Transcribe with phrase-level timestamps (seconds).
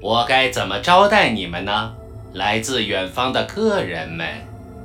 [0.00, 1.94] 我该怎么招待你们呢？
[2.34, 4.26] 来自远方的客人们。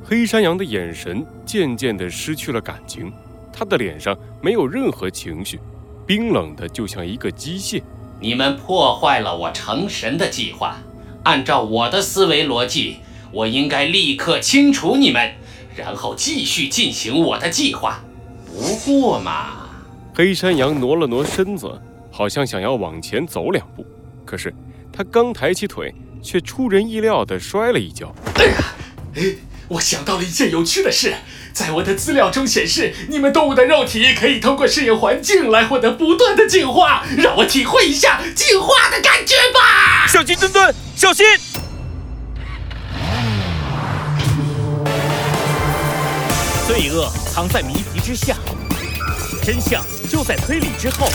[0.04, 3.14] 黑山羊的眼神渐渐地失去了感情，
[3.52, 5.60] 他的脸上没有任何情绪，
[6.08, 7.82] 冰冷的就像一个机械。
[8.20, 10.78] 你们破坏了我成神的计划。
[11.24, 12.98] 按照我的思维逻辑，
[13.32, 15.34] 我应该立刻清除你们，
[15.76, 18.02] 然后继续进行我的计划。
[18.46, 19.70] 不过嘛，
[20.14, 21.80] 黑山羊挪了挪身子，
[22.12, 23.86] 好像想要往前走两步，
[24.26, 24.54] 可是
[24.96, 28.14] 他刚抬起腿，却出人意料地摔了一跤。
[28.36, 28.56] 哎呀！
[29.70, 31.16] 我想到了一件有趣的事，
[31.52, 37.04] 在我的资料中显示，你们动物的肉体可以通过适应环境来获得不断的进化。
[37.18, 40.06] 让我体会一下进化的感觉吧！
[40.08, 41.26] 小鸡墩墩，小心！
[46.68, 48.36] 罪恶藏在谜题之下，
[49.44, 51.10] 真相就在推理之后。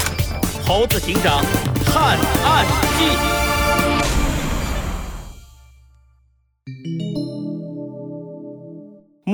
[0.67, 1.45] 猴子警长
[1.87, 2.67] 探案
[2.99, 3.48] 记。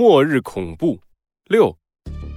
[0.07, 1.01] 末日恐怖
[1.47, 1.75] 六，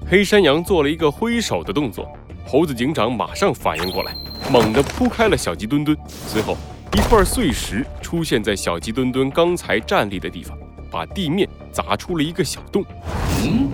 [0.10, 2.10] 黑山羊做了一个挥手的动作，
[2.46, 4.16] 猴子警长马上反应过来，
[4.50, 5.98] 猛地扑开了小鸡墩墩。
[6.08, 6.56] 随后，
[6.94, 10.58] 一块碎石出现在小鸡墩墩刚才站立的地方，
[10.90, 12.86] 把地面砸出了一个小洞。
[13.44, 13.68] 嗯，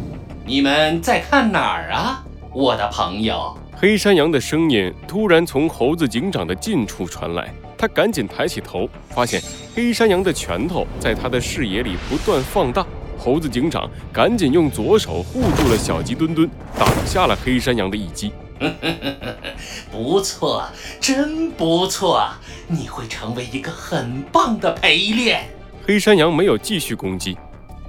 [0.44, 3.56] 你们在看哪儿啊，我的朋友？
[3.76, 9.40] 黑山羊的声音突然从猴子警长的近处传来，他赶紧抬起头，发现
[9.76, 12.84] 黑山羊的拳头在他的视野里不断放大。
[13.24, 18.34] 猴子警长赶紧用左手护住了小鸡墩墩，挡下了黑山羊的一击。
[19.90, 20.66] 不错，
[21.00, 22.28] 真不错，
[22.68, 25.46] 你会成为一个很棒的陪练。
[25.88, 27.38] 黑山羊没有继续攻击，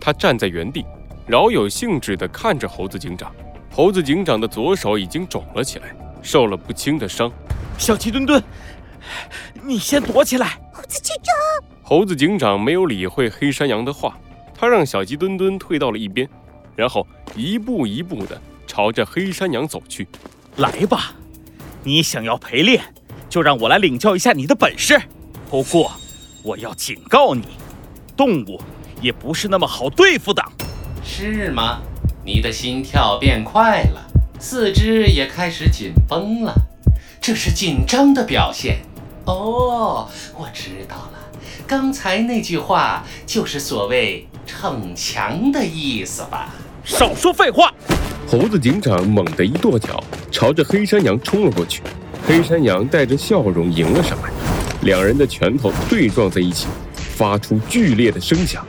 [0.00, 0.86] 他站在原地，
[1.26, 3.32] 饶有兴致地看着猴子警长。
[3.72, 7.28] 猴子警长的左手已经肿了起来，受了不轻的伤。
[7.76, 8.40] 小鸡墩墩，
[9.64, 10.60] 你先躲起来。
[10.72, 11.34] 猴子警长，
[11.82, 14.16] 猴子警长没有理会黑山羊的话。
[14.54, 16.28] 他让小鸡墩墩退到了一边，
[16.76, 20.06] 然后一步一步地朝着黑山羊走去。
[20.56, 21.14] 来吧，
[21.82, 22.82] 你想要陪练，
[23.28, 25.00] 就让我来领教一下你的本事。
[25.50, 25.92] 不过，
[26.42, 27.44] 我要警告你，
[28.16, 28.60] 动物
[29.00, 30.42] 也不是那么好对付的。
[31.02, 31.82] 是吗？
[32.24, 34.06] 你的心跳变快了，
[34.38, 36.54] 四肢也开始紧绷了，
[37.20, 38.78] 这是紧张的表现。
[39.26, 40.08] 哦，
[40.38, 41.18] 我知道了，
[41.66, 44.26] 刚才那句话就是所谓。
[44.46, 46.54] 逞强的意思吧！
[46.84, 47.72] 少说废话！
[48.26, 51.82] 猴子警长猛地一跺脚，朝着黑山羊冲了过去。
[52.26, 54.30] 黑山羊带着笑容迎了上来，
[54.82, 58.64] 两人的拳头对撞在一起，发出剧烈的声响。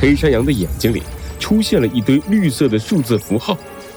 [0.00, 1.02] 黑山羊的眼睛里
[1.38, 3.56] 出现了一堆绿色的数字符号，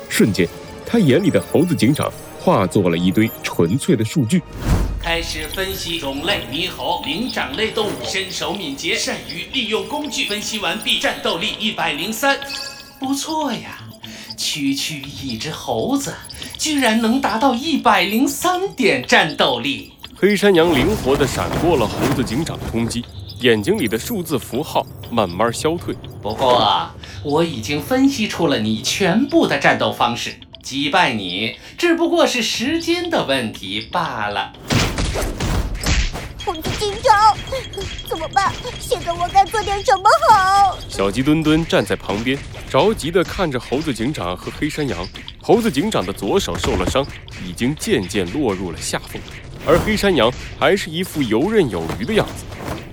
[0.10, 0.48] 瞬间，
[0.86, 4.42] 他眼里的猴子警长化作了一堆纯粹的数据。
[5.06, 10.26] 开始分析种类：猕猴，灵长类动物，身手敏捷，善于利用工具。
[10.26, 12.40] 分析完毕，战斗力一百零三，
[13.00, 13.84] 不错呀！
[14.36, 16.16] 区区一只猴子，
[16.58, 19.94] 居然能达到一百零三点战斗力。
[20.16, 23.06] 黑山羊灵活地闪过了猴子警长的攻击，
[23.42, 25.96] 眼睛里的数字符号慢慢消退。
[26.20, 26.90] 不过，
[27.22, 30.34] 我已经分析出了你全部的战斗方式，
[30.64, 34.52] 击败你只不过是时间的问题罢了。
[36.46, 37.36] 猴子警长，
[38.08, 38.54] 怎么办？
[38.80, 40.78] 现在我该做点什么好？
[40.88, 42.38] 小鸡墩墩站在旁边，
[42.70, 45.08] 着急地看着猴子警长和黑山羊。
[45.42, 47.04] 猴子警长的左手受了伤，
[47.44, 49.20] 已经渐渐落入了下风，
[49.66, 52.46] 而黑山羊还是一副游刃有余的样子，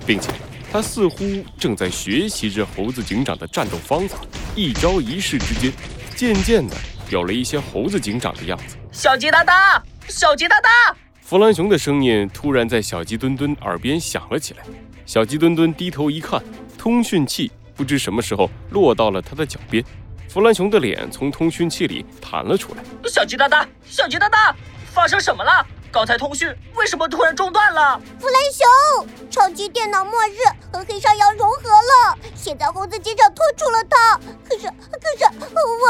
[0.07, 0.31] 并且
[0.73, 4.17] 他似乎正在学习着猴子警长的战斗方法，
[4.57, 5.71] 一招一式之间，
[6.17, 6.75] 渐渐的
[7.11, 8.77] 有了一些猴子警长的样子。
[8.91, 10.97] 小鸡哒哒，小鸡哒哒。
[11.33, 14.63] 弗兰熊的声音突然在小鸡墩墩耳边响了起来。
[15.07, 16.39] 小鸡墩墩低头一看，
[16.77, 19.83] 通讯器不知什么时候落到了他的脚边。
[20.29, 22.85] 弗兰熊的脸从通讯器里弹了出来。
[23.09, 24.55] 小鸡大大，小鸡大大，
[24.93, 25.67] 发生什么了？
[25.91, 27.99] 刚才通讯为什么突然中断了？
[28.21, 30.37] 弗兰熊，超级电脑末日
[30.71, 34.21] 和黑山羊融合了，现在猴子警长拖住了他。
[34.47, 35.25] 可是，可是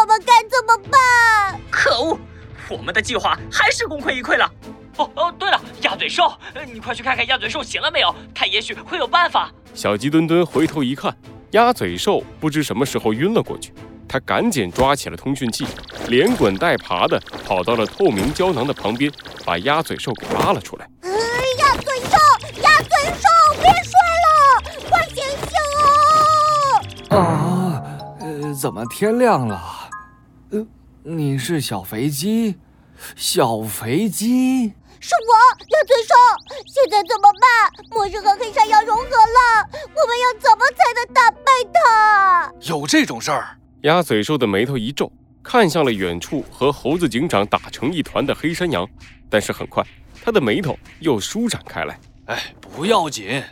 [0.00, 1.60] 我们该怎么办？
[1.68, 2.16] 可恶，
[2.70, 4.48] 我们的计划还是功亏一篑了。
[4.98, 6.32] 哦哦，对了，鸭嘴兽，
[6.72, 8.14] 你快去看看鸭嘴兽醒了没有？
[8.34, 9.50] 他也许会有办法。
[9.74, 11.16] 小鸡墩墩回头一看，
[11.52, 13.72] 鸭嘴兽不知什么时候晕了过去。
[14.06, 15.66] 他赶紧抓起了通讯器，
[16.08, 19.10] 连滚带爬的跑到了透明胶囊的旁边，
[19.46, 20.86] 把鸭嘴兽给拉了出来。
[21.58, 22.18] 鸭嘴兽，
[22.62, 23.28] 鸭嘴兽，
[23.62, 24.28] 别睡了，
[24.90, 27.16] 快醒醒啊！
[27.16, 27.82] 啊，
[28.20, 29.90] 呃，怎么天亮了？
[30.50, 30.66] 呃，
[31.04, 32.56] 你是小肥鸡，
[33.16, 34.74] 小肥鸡。
[35.00, 35.32] 是我，
[35.68, 36.14] 鸭嘴兽！
[36.66, 37.86] 现在怎么办？
[37.90, 42.52] 末日和黑山羊融合了，我们要怎么才能打败他？
[42.60, 43.56] 有这种事儿？
[43.82, 45.10] 鸭嘴兽的眉头一皱，
[45.42, 48.88] 看向了远处和猴子警长打成一团的黑山羊，
[49.28, 49.84] 但是很快，
[50.24, 51.98] 他的眉头又舒展开来。
[52.26, 53.42] 哎，不要紧，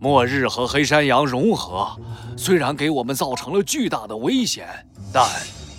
[0.00, 1.94] 末日和黑山羊融合，
[2.38, 4.66] 虽然给我们造成了巨大的危险，
[5.12, 5.28] 但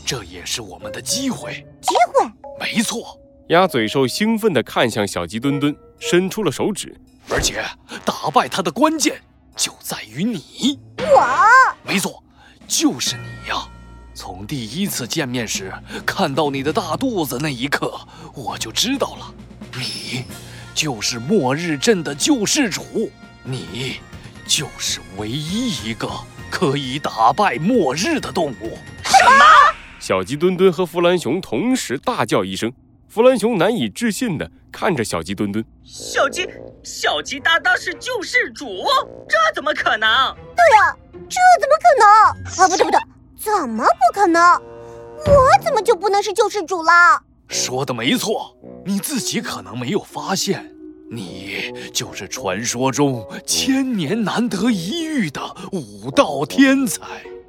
[0.05, 1.65] 这也是我们的机会。
[1.81, 2.31] 机会？
[2.59, 3.19] 没错。
[3.49, 6.93] 鸭嘴兽兴奋地看向小鸡墩墩，伸出了手指。
[7.29, 7.63] 而且，
[8.03, 9.21] 打败他的关键
[9.55, 10.77] 就在于你。
[10.97, 11.25] 我？
[11.83, 12.21] 没错，
[12.67, 13.65] 就是你呀！
[14.13, 15.71] 从第一次见面时
[16.05, 17.97] 看到你的大肚子那一刻，
[18.33, 19.33] 我就知道了，
[19.77, 20.25] 你
[20.73, 23.09] 就是末日镇的救世主，
[23.43, 24.01] 你
[24.45, 26.09] 就是唯一一个
[26.49, 28.77] 可以打败末日的动物。
[29.05, 29.45] 什么？
[29.99, 32.73] 小鸡墩墩和弗兰熊同时大叫一声。
[33.07, 36.45] 弗兰熊难以置信地看着小鸡墩墩，小鸡，
[36.83, 38.83] 小鸡搭档是救世主，
[39.27, 40.35] 这怎么可能？
[40.55, 40.95] 对呀，
[41.29, 42.05] 这怎么可能？
[42.05, 42.99] 啊，不对不对，
[43.37, 44.61] 怎么不可能？
[45.25, 46.91] 我怎么就不能是救世主了？
[47.47, 48.55] 说的没错，
[48.85, 50.69] 你自己可能没有发现，
[51.09, 57.01] 你就是传说中千年难得一遇的武道天才。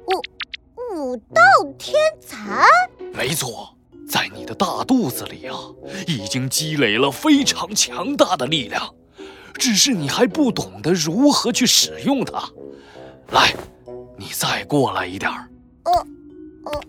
[0.07, 1.41] 武武道
[1.77, 2.65] 天才？
[3.13, 3.75] 没错。
[4.09, 5.55] 在你的大肚子里啊，
[6.07, 8.95] 已经积累了非常强大的力量，
[9.53, 12.49] 只是你还不懂得如何去使用它。
[13.31, 13.53] 来，
[14.17, 15.47] 你再过来一点儿。
[15.85, 16.07] 哦，
[16.65, 16.81] 哦，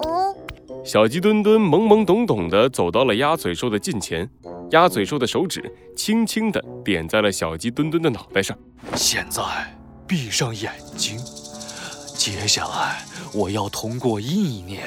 [0.00, 0.36] 哦。
[0.84, 4.28] 小鸡墩墩懵懵懂懂地走到了鸭嘴兽的近前，
[4.70, 8.56] 鸭嘴兽的手指轻轻地点在了小鸡墩墩的脑袋上。
[8.94, 9.42] 现在
[10.06, 11.18] 闭上眼睛，
[12.14, 13.02] 接下来
[13.32, 14.84] 我要通过意念。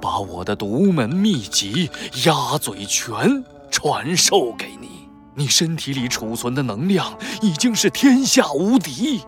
[0.00, 1.90] 把我的独门秘籍
[2.24, 9.22] 鸭嘴拳传授给你，你身体里储存的能量已经是天下无敌，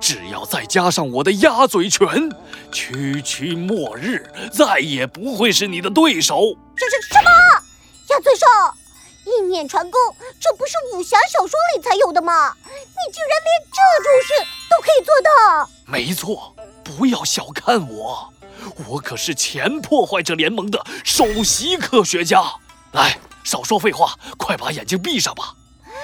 [0.00, 2.30] 只要再加上我的鸭嘴拳，
[2.70, 6.56] 区区末日再也不会是你的对手。
[6.76, 7.30] 这是什么？
[8.10, 8.46] 鸭嘴兽，
[9.24, 10.00] 意念传功，
[10.40, 12.54] 这不是武侠小说里才有的吗？
[12.64, 14.28] 你居然连这种事
[14.70, 15.70] 都可以做到？
[15.86, 16.54] 没错，
[16.84, 18.32] 不要小看我。
[18.86, 22.42] 我可是前破坏者联盟的首席科学家。
[22.92, 25.54] 来，少说废话，快把眼睛闭上吧。
[25.84, 25.94] 嗯，好。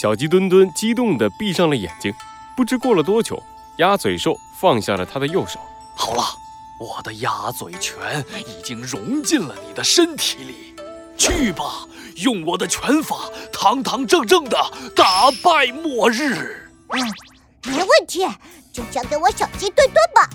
[0.00, 2.12] 小鸡墩墩激动地闭上了眼睛。
[2.56, 3.42] 不知过了多久，
[3.78, 5.58] 鸭嘴兽放下了他的右手。
[5.96, 6.24] 好了，
[6.78, 10.74] 我的鸭嘴拳已经融进了你的身体里。
[11.16, 14.56] 去吧，用我的拳法，堂堂正正的
[14.94, 16.70] 打败末日。
[16.90, 17.00] 嗯，
[17.66, 18.26] 没问题，
[18.72, 20.28] 就交给我小鸡墩墩吧。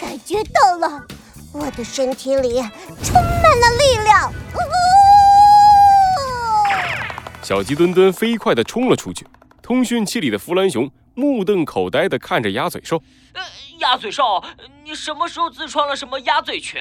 [0.00, 1.06] 感觉到了，
[1.52, 2.62] 我的身体里
[3.02, 4.32] 充满了力量。
[7.42, 9.26] 小鸡墩墩飞快地冲了出去，
[9.62, 13.02] 通讯器里的弗兰熊目瞪口呆地看着鸭嘴兽。
[13.32, 13.42] 呃，
[13.78, 14.42] 鸭嘴兽，
[14.84, 16.80] 你什么时候自创了什么鸭嘴拳，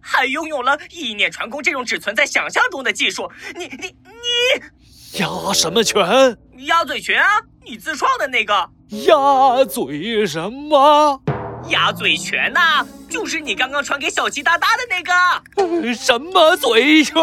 [0.00, 3.30] 还拥有了意念传功这种只存在想象中的技术？
[3.56, 6.38] 你你你，鸭什么拳？
[6.66, 7.28] 鸭嘴拳啊，
[7.64, 8.70] 你自创的那个。
[9.06, 11.20] 鸭嘴什么？
[11.68, 15.94] 鸭嘴拳呐，就是你刚刚传给小鸡哒哒的那个。
[15.94, 17.14] 什么嘴拳？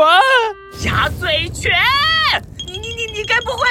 [0.86, 1.72] 鸭嘴拳？
[2.66, 3.66] 你你你你该不会？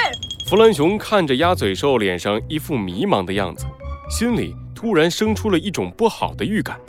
[0.47, 3.65] 弗兰熊看着鸭嘴兽脸上一副迷茫的样子，
[4.09, 6.79] 心里突然生出了一种不好的预感。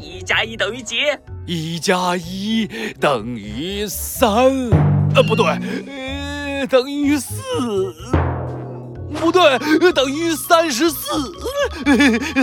[0.00, 0.96] 一加一等于几？
[1.46, 2.68] 一加一
[3.00, 4.34] 等于三。
[5.14, 5.46] 呃，不对，
[5.86, 7.34] 呃，等于四。
[9.22, 11.32] 不对，等于三十四，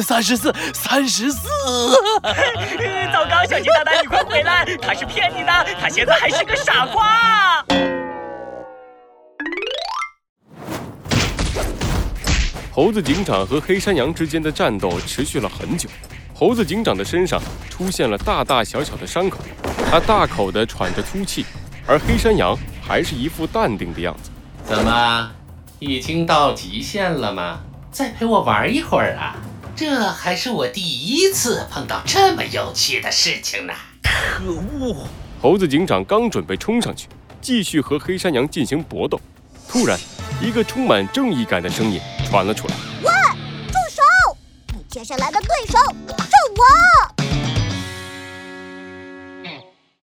[0.02, 1.50] 三十四，三十四。
[3.12, 4.66] 糟糕，小鸡大大，你快回来！
[4.82, 7.66] 他是骗你的，他现在还是个傻瓜。
[12.72, 15.90] 猴子警长和黑山羊之间的战斗持续了很久，
[16.34, 19.40] 猴子警长的身上出现了大大小小的伤口，
[19.92, 21.46] 他大口的喘着粗气，
[21.86, 24.32] 而黑山羊还是一副淡定的样子。
[24.64, 25.32] 怎么？
[25.80, 27.62] 已经到极限了吗？
[27.92, 29.36] 再陪我玩一会儿啊！
[29.76, 33.74] 这还是我第一次碰到这么有趣的事情呢。
[34.04, 35.08] 可恶！
[35.42, 37.08] 猴子警长刚准备冲上去，
[37.40, 39.20] 继续和黑山羊进行搏斗，
[39.70, 39.98] 突然，
[40.42, 43.10] 一个充满正义感的声音传了出来：“喂，
[43.68, 44.38] 住手！
[44.74, 45.78] 你接下来的对手
[46.18, 47.19] 是我。”